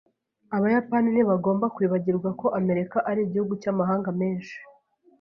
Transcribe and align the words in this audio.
Abayapani 0.55 1.07
ntibagomba 1.11 1.65
kwibagirwa 1.75 2.29
ko 2.39 2.47
Amerika 2.59 2.97
ari 3.09 3.19
igihugu 3.23 3.53
cy’amahanga 3.61 4.09
menshi. 4.19 4.57